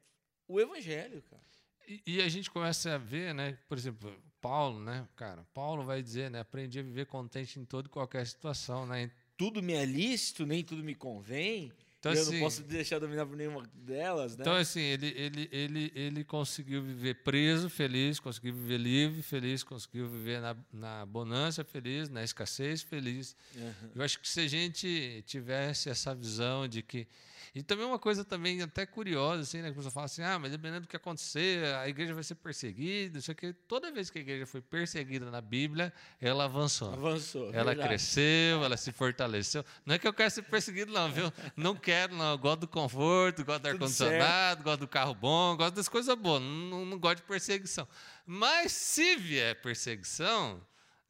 [0.46, 1.42] o evangelho, cara.
[1.86, 3.58] E, e a gente começa a ver, né?
[3.68, 5.06] Por exemplo, Paulo, né?
[5.16, 6.40] Cara, Paulo vai dizer, né?
[6.40, 9.10] Aprendi a viver contente em toda e qualquer situação, né?
[9.36, 11.72] Tudo me é lícito, nem tudo me convém.
[12.00, 14.42] Então, eu assim, não posso deixar dominar por nenhuma delas, né?
[14.42, 20.08] Então, assim, ele, ele, ele, ele conseguiu viver preso, feliz, conseguiu viver livre, feliz, conseguiu
[20.08, 23.36] viver na, na bonança, feliz, na escassez, feliz.
[23.54, 23.90] Uhum.
[23.96, 27.06] Eu acho que se a gente tivesse essa visão de que.
[27.54, 29.64] E também uma coisa também até curiosa, assim, né?
[29.64, 32.36] Que a pessoa fala assim, ah, mas dependendo do que acontecer, a igreja vai ser
[32.36, 33.52] perseguida, não sei o quê.
[33.66, 36.92] Toda vez que a igreja foi perseguida na Bíblia, ela avançou.
[36.92, 37.48] Avançou.
[37.52, 37.88] Ela verdade.
[37.88, 39.64] cresceu, ela se fortaleceu.
[39.84, 41.32] Não é que eu quero ser perseguido, não, viu?
[41.56, 42.32] Não quero, não.
[42.32, 46.42] Eu gosto do conforto, gosto do ar-condicionado, gosto do carro bom, gosto das coisas boas.
[46.42, 47.86] Não, não gosto de perseguição.
[48.26, 50.60] Mas se vier perseguição,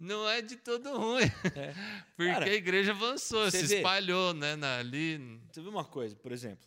[0.01, 1.27] não é de todo ruim.
[2.17, 4.57] Porque Cara, a igreja avançou, se vê- espalhou, né?
[4.57, 5.19] na- ali.
[5.55, 6.67] Vê uma coisa, por exemplo,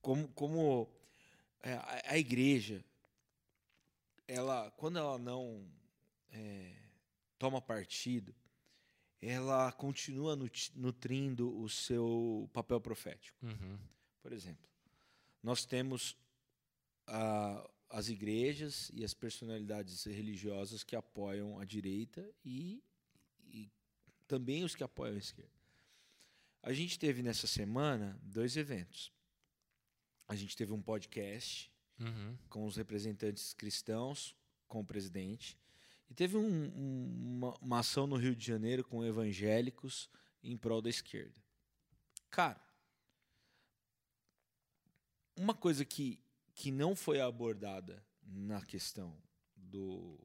[0.00, 0.92] como, como
[1.62, 2.84] é, a, a igreja,
[4.26, 5.64] ela, quando ela não
[6.30, 6.72] é,
[7.38, 8.34] toma partido,
[9.20, 13.38] ela continua nut- nutrindo o seu papel profético.
[13.42, 13.78] Uhum,
[14.20, 14.68] Por exemplo,
[15.42, 16.16] nós temos
[17.06, 22.82] ah, as igrejas e as personalidades religiosas que apoiam a direita e,
[23.44, 23.70] e
[24.26, 25.52] também os que apoiam a esquerda.
[26.62, 29.12] A gente teve nessa semana dois eventos.
[30.26, 34.34] A gente teve um podcast uhum, com os representantes cristãos,
[34.66, 35.58] com o presidente,
[36.08, 40.08] e teve um- um- uma, uma ação no Rio de Janeiro com evangélicos
[40.42, 41.38] em prol da esquerda.
[42.30, 42.60] Cara,
[45.36, 46.18] uma coisa que,
[46.54, 49.16] que não foi abordada na questão
[49.56, 50.18] do,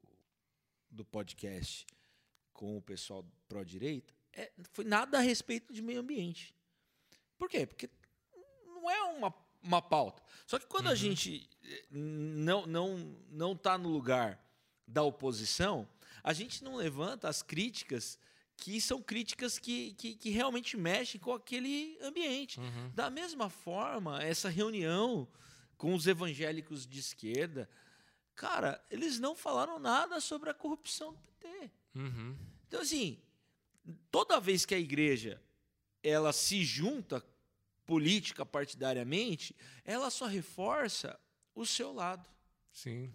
[0.90, 1.86] do podcast
[2.52, 6.54] com o pessoal pró-direita é, foi nada a respeito de meio ambiente.
[7.36, 7.66] Por quê?
[7.66, 7.90] Porque
[8.66, 10.22] não é uma, uma pauta.
[10.46, 14.40] Só que quando a gente eh, não não não está no lugar
[14.86, 15.88] da oposição,
[16.22, 18.18] a gente não levanta as críticas
[18.56, 22.58] que são críticas que, que, que realmente mexem com aquele ambiente.
[22.58, 22.90] uhum.
[22.92, 25.28] Da mesma forma, essa reunião
[25.78, 27.70] com os evangélicos de esquerda,
[28.34, 31.70] cara, eles não falaram nada sobre a corrupção do PT.
[31.94, 32.36] Uhum.
[32.66, 33.22] Então, assim,
[34.10, 35.40] toda vez que a igreja
[36.02, 37.24] ela se junta
[37.86, 41.18] política partidariamente, ela só reforça
[41.54, 42.28] o seu lado.
[42.70, 43.12] Sim.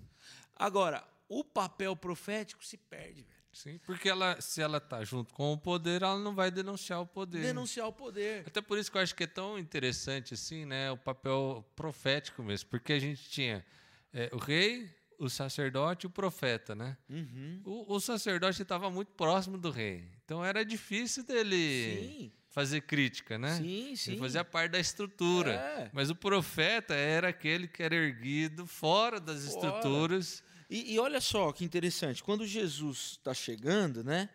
[0.56, 3.43] Agora, o papel profético se perde, velho.
[3.54, 7.06] Sim, porque ela, se ela está junto com o poder, ela não vai denunciar o
[7.06, 7.42] poder.
[7.44, 8.44] Denunciar o poder.
[8.48, 12.42] Até por isso que eu acho que é tão interessante assim, né, o papel profético
[12.42, 13.63] mesmo, porque a gente tinha
[14.12, 14.89] é, o rei,
[15.20, 16.98] o sacerdote e o profeta, né?
[17.08, 17.62] Uhum.
[17.63, 23.38] O, o sacerdote estava muito próximo do rei, então era difícil dele Sim, fazer crítica,
[23.38, 23.56] né?
[23.58, 24.12] sim, sim.
[24.12, 25.54] Ele fazia parte da estrutura.
[25.54, 25.89] É.
[25.94, 29.68] Mas o profeta era aquele que era erguido fora das Fora.
[29.68, 30.44] estruturas.
[30.74, 34.28] E, e olha só que interessante, quando Jesus está chegando, né?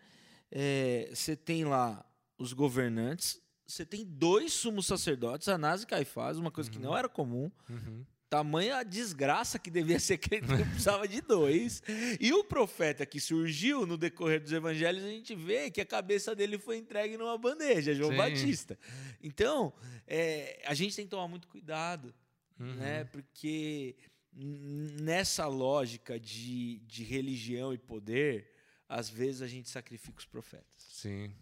[0.49, 2.05] é, Você tem lá
[2.37, 7.09] os governantes, você tem dois sumos sacerdotes, Anás e Caifás, uma coisa que não era
[7.09, 7.51] comum.
[7.69, 8.05] Uhum.
[8.29, 11.81] Tamanha desgraça que devia ser que ele precisava de dois.
[12.19, 16.33] E o profeta que surgiu no decorrer dos evangelhos, a gente vê que a cabeça
[16.35, 18.17] dele foi entregue numa bandeja, João Sim.
[18.17, 18.79] Batista.
[19.21, 19.73] Então,
[20.07, 22.13] é, a gente tem que tomar muito cuidado,
[22.59, 22.75] Uhum.
[22.75, 23.03] né?
[23.05, 23.95] Porque
[24.39, 28.53] nessa lógica de, de religião e poder,
[28.87, 30.87] às vezes a gente sacrifica os profetas.
[30.89, 31.33] Sim.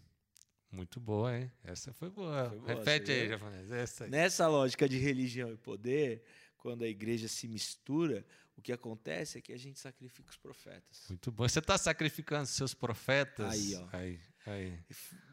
[0.70, 1.50] Muito boa, hein?
[1.64, 2.50] Essa foi boa.
[2.50, 3.70] Foi boa, Repete aí, japonês.
[3.70, 4.10] Essa aí.
[4.10, 6.22] Nessa lógica de religião e poder,
[6.58, 11.06] quando a igreja se mistura, o que acontece é que a gente sacrifica os profetas.
[11.08, 11.48] Muito bom.
[11.48, 13.50] Você está sacrificando seus profetas?
[13.50, 13.88] Aí, ó.
[13.92, 14.78] Aí, aí.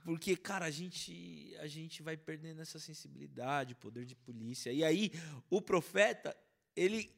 [0.05, 4.71] Porque, cara, a gente, a gente vai perdendo essa sensibilidade, poder de polícia.
[4.71, 5.11] E aí,
[5.49, 6.37] o profeta,
[6.75, 7.11] ele,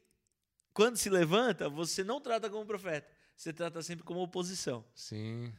[0.77, 3.09] quando se levanta, você não trata como profeta.
[3.35, 4.85] Você trata sempre como oposição.
[4.93, 5.51] Sim.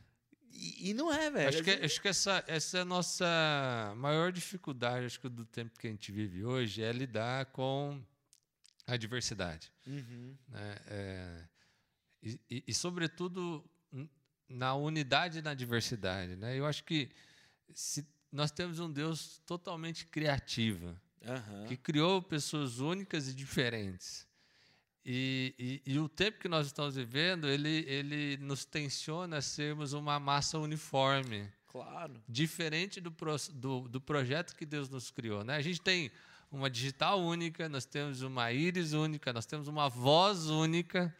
[0.52, 1.48] E, e não é, velho.
[1.48, 5.44] Acho que, gente- acho que essa, essa é a nossa maior dificuldade, acho que do
[5.44, 8.00] tempo que a gente vive hoje, é lidar com
[8.86, 9.72] a diversidade.
[9.88, 10.36] Uhum.
[10.48, 10.76] né?
[10.86, 11.44] É,
[12.22, 13.68] e, e- e, sobretudo,
[14.48, 16.36] na unidade e na diversidade.
[16.36, 16.56] Né?
[16.56, 17.10] Eu acho que
[17.74, 21.66] se nós temos um Deus totalmente criativo, Aham.
[21.66, 24.27] que criou pessoas únicas e diferentes.
[25.04, 25.54] E,
[25.86, 30.18] e- e o tempo que nós estamos vivendo, ele, ele nos tensiona a sermos uma
[30.20, 32.14] massa uniforme, Claro.
[32.28, 35.44] diferente do, pro- do, do projeto que Deus nos criou.
[35.44, 35.56] Né?
[35.56, 36.10] A gente tem
[36.50, 41.14] uma digital única, nós temos uma íris única, nós temos uma voz única.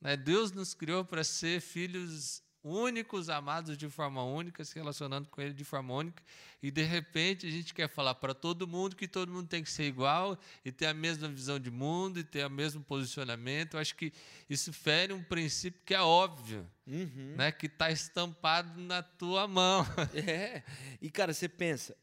[0.00, 0.16] né?
[0.16, 5.52] Deus nos criou para ser filhos únicos, amados de forma única, se relacionando com Ele
[5.54, 6.22] de forma única.
[6.62, 9.70] E de repente a gente quer falar para todo mundo que todo mundo tem que
[9.70, 13.74] ser igual e ter a mesma visão de mundo e ter o mesmo posicionamento.
[13.74, 14.12] Eu acho que
[14.48, 17.34] isso fere um princípio que é óbvio, Uhum.
[17.36, 17.50] né?
[17.52, 19.84] que está estampado na tua mão.
[20.14, 20.62] É.
[21.00, 21.96] E, cara, você pensa,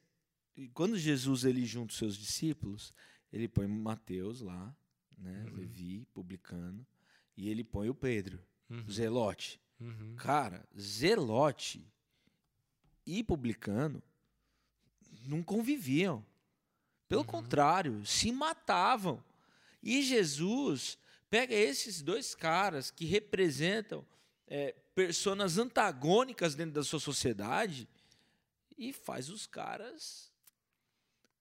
[0.74, 2.94] quando Jesus ele junta os seus discípulos,
[3.32, 4.76] ele põe Mateus lá,
[5.18, 5.56] né, Uhum.
[5.58, 6.86] Levi, publicano,
[7.38, 8.84] e ele põe o Pedro, Uhum.
[8.90, 9.60] Zelote.
[9.80, 10.16] Uhum.
[10.18, 11.86] Cara, Zelote
[13.06, 14.02] e publicano
[15.26, 16.26] não conviviam.
[17.08, 17.28] Pelo Uhum.
[17.28, 19.24] contrário, se matavam.
[19.82, 20.98] E Jesus
[21.30, 24.06] pega esses dois caras que representam
[24.48, 27.88] é, personas antagônicas dentro da sua sociedade
[28.78, 30.32] e faz os caras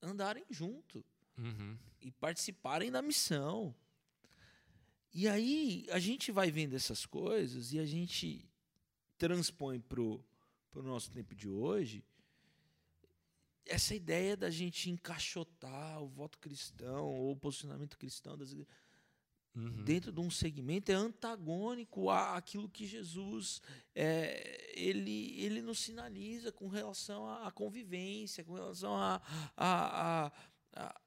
[0.03, 1.05] andarem junto
[1.37, 1.77] Uhum.
[2.01, 3.74] e participarem da missão.
[5.12, 8.44] E aí a gente vai vendo essas coisas e a gente
[9.16, 10.23] transpõe para o
[10.77, 12.05] nosso tempo de hoje
[13.66, 18.73] essa ideia da gente encaixotar o voto cristão ou o posicionamento cristão das igrejas
[19.57, 19.83] Uhum.
[19.83, 23.61] dentro de um segmento é antagônico àquilo que Jesus
[23.92, 29.16] é, ele, ele nos sinaliza com relação à à convivência, com relação a,
[29.57, 30.33] a, a-
[30.75, 31.01] a-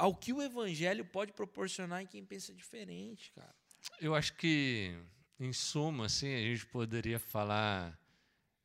[0.00, 3.54] ao que o evangelho pode proporcionar em quem pensa diferente, cara.
[4.00, 4.96] Eu acho que,
[5.38, 7.98] em suma, assim, a gente poderia falar.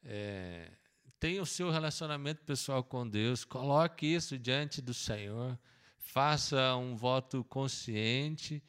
[0.01, 0.71] é,
[1.19, 5.59] tenha o seu relacionamento pessoal com Deus, coloque isso diante do Senhor,
[5.97, 8.63] faça um voto consciente,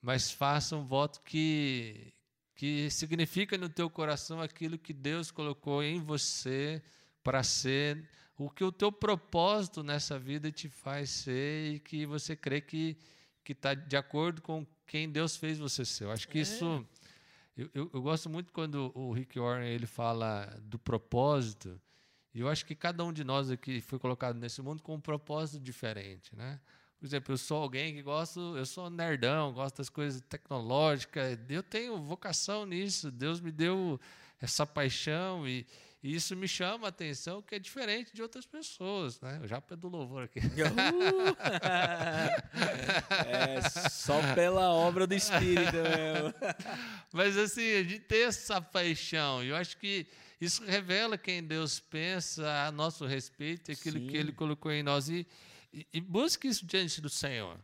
[0.00, 2.12] mas faça um voto que,
[2.54, 6.80] que significa no teu coração aquilo que Deus colocou em você
[7.24, 12.34] para ser, o que o teu propósito nessa vida te faz ser e que você
[12.36, 12.96] crê que
[13.44, 16.04] que está de acordo com quem Deus fez você ser.
[16.04, 16.40] Eu acho que É.
[16.40, 16.86] isso
[17.56, 21.78] eu, eu, eu gosto muito quando o Rick Warren ele fala do propósito.
[22.34, 25.00] E eu acho que cada um de nós aqui foi colocado nesse mundo com um
[25.00, 26.58] propósito diferente, né?
[26.98, 31.62] Por exemplo, eu sou alguém que gosto, eu sou nerdão, gosto das coisas tecnológicas, eu
[31.62, 34.00] tenho vocação nisso, Deus me deu
[34.40, 35.66] essa paixão e,
[36.04, 39.38] e isso me chama a atenção, que é diferente de outras pessoas, né?
[39.40, 40.38] Eu já do louvor aqui.
[43.26, 46.34] é só pela obra do Espírito mesmo.
[47.10, 50.06] Mas assim, de ter essa paixão, eu acho que
[50.38, 54.06] isso revela quem Deus pensa a nosso respeito, aquilo Sim.
[54.06, 55.08] que Ele colocou em nós.
[55.08, 55.26] E,
[55.72, 57.58] e, e busque isso diante do Senhor.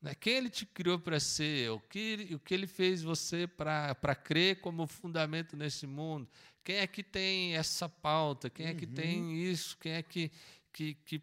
[0.00, 0.14] Né?
[0.14, 4.60] Quem Ele te criou para ser, o que, o que Ele fez você para crer
[4.60, 6.28] como fundamento nesse mundo.
[6.64, 8.48] Quem é que tem essa pauta?
[8.48, 9.76] Quem é que tem isso?
[9.78, 10.30] Quem é que,
[10.72, 11.22] que, que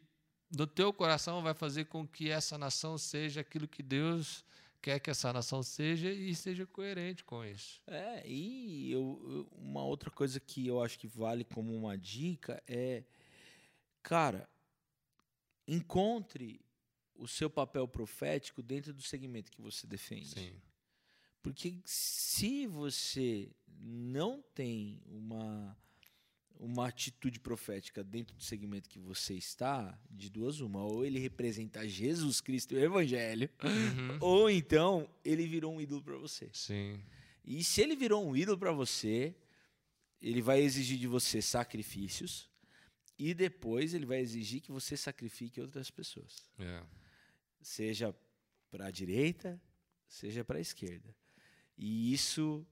[0.56, 4.44] no teu coração vai fazer com que essa nação seja aquilo que Deus
[4.82, 7.82] quer que essa nação seja e seja coerente com isso.
[7.88, 13.04] É, e eu- uma outra coisa que eu acho que vale como uma dica é,
[14.02, 14.48] cara,
[15.68, 16.62] encontre
[17.18, 20.28] o seu papel profético dentro do segmento que você defende.
[20.30, 20.52] Sim.
[21.42, 23.50] Porque se você
[23.80, 25.78] não tem uma,
[26.60, 31.88] uma atitude profética dentro do segmento que você está, de duas uma, ou ele representa
[31.88, 34.18] Jesus Cristo e o Evangelho, Uhum.
[34.22, 36.50] ou então ele virou um ídolo para você.
[36.54, 37.00] Sim.
[37.46, 39.34] E se ele virou um ídolo para você,
[40.22, 42.50] ele vai exigir de você sacrifícios
[43.18, 46.84] e depois ele vai exigir que você sacrifique outras pessoas, É.
[47.68, 48.16] seja
[48.72, 49.62] para a direita,
[50.08, 51.14] seja para a esquerda.
[51.78, 52.66] E isso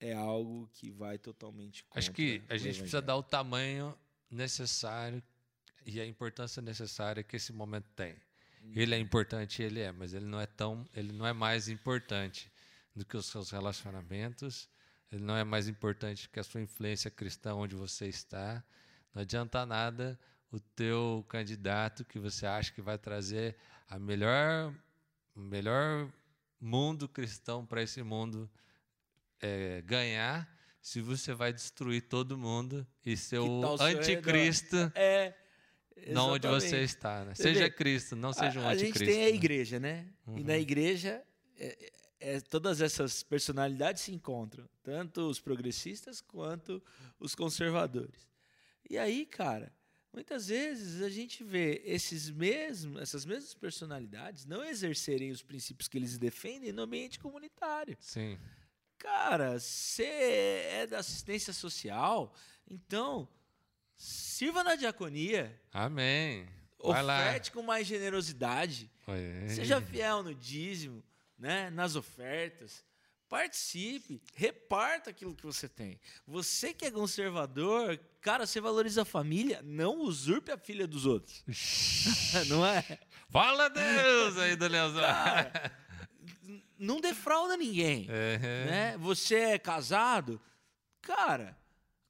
[0.00, 3.96] é algo que vai totalmente contra Acho que a gente precisa dar o tamanho
[4.30, 5.22] necessário
[5.84, 8.16] e a importância necessária que esse momento tem.
[8.74, 12.50] Ele é importante, ele é, mas ele não é tão, ele não é mais importante
[12.96, 14.70] do que os seus relacionamentos.
[15.12, 18.64] Ele não é mais importante que a sua influência cristã onde você está.
[19.14, 20.18] Não adianta nada
[20.54, 23.56] o teu candidato que você acha que vai trazer
[23.88, 24.72] a melhor,
[25.34, 26.08] o melhor
[26.60, 28.48] mundo cristão para esse mundo
[29.40, 30.48] é, ganhar
[30.80, 35.34] se você vai destruir todo mundo e ser o anticristo É.
[36.12, 37.24] não onde você está.
[37.24, 37.34] Né?
[37.34, 39.12] Seja Cristo, não seja um a, a gente anticristo.
[39.14, 39.34] tem a né?
[39.34, 40.06] igreja, né?
[40.36, 40.58] E na Uhum.
[40.60, 41.22] igreja,
[41.56, 46.82] é- é- todas essas personalidades se encontram, tanto os progressistas quanto
[47.18, 48.28] os conservadores.
[48.88, 49.72] E aí, cara,
[50.14, 55.98] muitas vezes a gente vê esses mesmos, essas mesmas personalidades não exercerem os princípios que
[55.98, 57.96] eles defendem no ambiente comunitário.
[58.00, 58.38] Sim.
[58.96, 62.32] Cara, você é da assistência social,
[62.70, 63.28] então
[63.96, 66.48] sirva na diaconia, Amém.
[66.78, 67.20] Vai lá.
[67.20, 68.90] oferte com mais generosidade.
[69.06, 69.48] Oi.
[69.48, 71.02] Seja fiel no dízimo,
[71.38, 71.70] né?
[71.70, 72.84] nas ofertas.
[73.34, 75.98] Participe, reparta aquilo que você tem.
[76.24, 81.42] Você que é conservador, cara, você valoriza a família, não usurpe a filha dos outros.
[82.46, 82.84] não é?
[83.28, 85.02] Fala Deus aí do Leozão.
[85.02, 85.72] Cara,
[86.78, 88.06] não defrauda ninguém.
[88.08, 88.38] É.
[88.38, 88.98] Né?
[88.98, 90.40] Você é casado,
[91.02, 91.58] cara,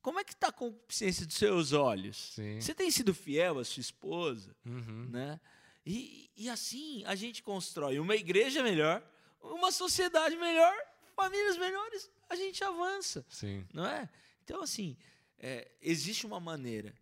[0.03, 2.35] Como é que está a concupiscência dos seus olhos?
[2.35, 2.61] Sim.
[2.61, 4.55] Você tem sido fiel à sua esposa?
[4.66, 5.09] Uhum.
[5.11, 5.41] Né?
[5.87, 9.03] E, e assim a gente constrói uma igreja melhor,
[9.41, 10.75] uma sociedade melhor,
[11.15, 13.67] famílias melhores, a gente avança, Sim.
[13.73, 14.09] não é?
[14.43, 14.97] Então, assim,
[15.39, 16.95] é, existe uma maneira,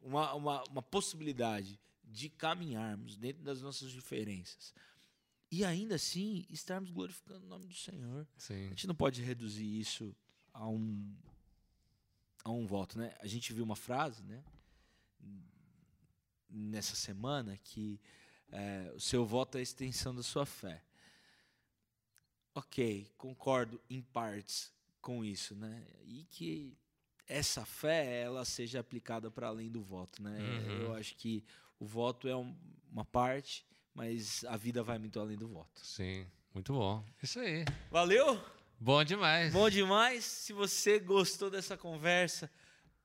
[0.00, 4.74] uma, uma, uma possibilidade de caminharmos dentro das nossas diferenças
[5.52, 8.26] e ainda assim estarmos glorificando o nome do Senhor.
[8.36, 8.68] A Sim.
[8.70, 10.16] gente não pode reduzir isso
[10.50, 11.14] a um
[12.42, 13.14] a um voto, né?
[13.20, 14.42] A gente viu uma frase, né?
[16.48, 18.00] Nessa semana que
[18.50, 20.82] é, o seu voto é a extensão da sua fé.
[22.54, 25.84] Ok, concordo em partes com isso, né?
[26.04, 26.76] E que
[27.26, 30.38] essa fé ela seja aplicada para além do voto, né?
[30.38, 30.82] Uhum.
[30.82, 31.44] Eu acho que
[31.78, 32.54] o voto é um-
[32.90, 35.84] uma parte, mas a vida vai muito além do voto.
[35.84, 36.26] Sim.
[36.52, 37.02] Muito bom.
[37.22, 37.64] Isso aí.
[37.90, 38.38] Valeu?
[38.78, 39.52] Bom demais.
[39.54, 40.22] Bom demais.
[40.24, 42.50] Se você gostou dessa conversa,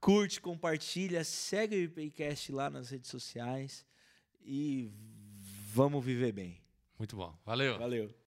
[0.02, 3.86] curte, compartilha, segue o IPCast lá nas redes sociais
[4.42, 4.92] e
[5.72, 6.62] vamos viver bem.
[7.00, 7.34] Muito bom.
[7.46, 7.78] Valeu.
[7.78, 8.14] Valeu.